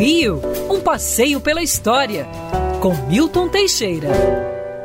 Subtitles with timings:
[0.00, 0.40] Rio,
[0.70, 2.26] um passeio pela história,
[2.80, 4.08] com Milton Teixeira.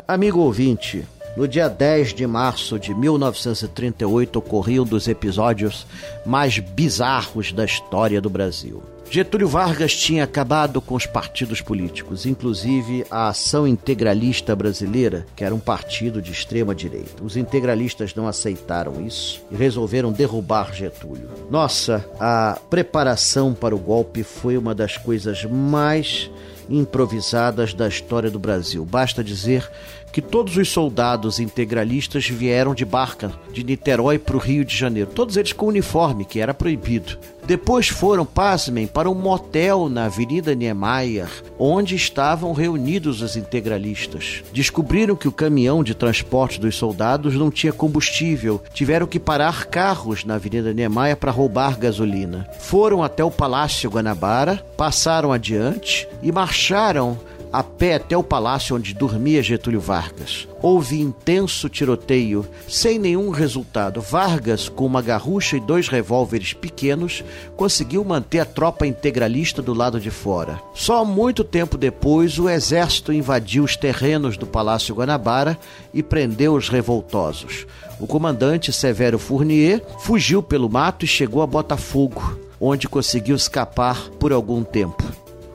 [0.06, 1.06] Amigo ouvinte,
[1.38, 5.88] no dia 10 de março de 1938 ocorreu um dos episódios
[6.26, 8.84] mais bizarros da história do Brasil.
[9.10, 15.56] Getúlio Vargas tinha acabado com os partidos políticos, inclusive a Ação Integralista Brasileira, que era
[15.56, 17.24] um partido de extrema direita.
[17.24, 21.30] Os integralistas não aceitaram isso e resolveram derrubar Getúlio.
[21.50, 26.30] Nossa, a preparação para o golpe foi uma das coisas mais
[26.70, 28.86] improvisadas da história do Brasil.
[28.86, 29.70] Basta dizer
[30.12, 35.12] que todos os soldados integralistas vieram de barca de Niterói para o Rio de Janeiro,
[35.14, 37.18] todos eles com uniforme, que era proibido.
[37.46, 44.44] Depois foram, pasmem, para um motel na Avenida Niemeyer, onde estavam reunidos os integralistas.
[44.52, 50.26] Descobriram que o caminhão de transporte dos soldados não tinha combustível, tiveram que parar carros
[50.26, 52.48] na Avenida Niemeyer para roubar gasolina.
[52.60, 57.16] Foram até o Palácio Guanabara, passaram adiante e marcharam
[57.56, 60.46] a pé até o palácio onde dormia Getúlio Vargas.
[60.62, 64.02] Houve intenso tiroteio, sem nenhum resultado.
[64.02, 67.24] Vargas, com uma garrucha e dois revólveres pequenos,
[67.56, 70.60] conseguiu manter a tropa integralista do lado de fora.
[70.74, 75.58] Só muito tempo depois, o exército invadiu os terrenos do Palácio Guanabara
[75.94, 77.66] e prendeu os revoltosos.
[78.02, 84.34] O comandante Severo Fournier fugiu pelo mato e chegou a Botafogo, onde conseguiu escapar por
[84.34, 85.05] algum tempo.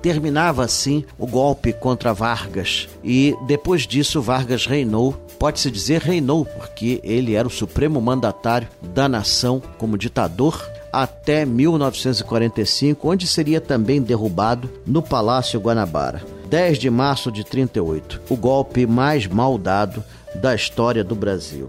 [0.02, 5.12] Terminava assim o golpe contra Vargas e depois disso Vargas reinou.
[5.38, 13.08] Pode-se dizer reinou, porque ele era o supremo mandatário da nação como ditador até 1945,
[13.08, 16.22] onde seria também derrubado no Palácio Guanabara.
[16.48, 20.02] 10 de março de 38, o golpe mais mal dado
[20.34, 21.68] da história do Brasil.